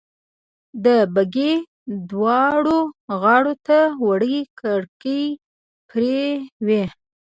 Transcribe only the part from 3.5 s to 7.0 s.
ته وړې کړکۍ پرې وې.